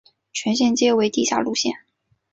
[0.33, 1.73] 全线皆为地下路线。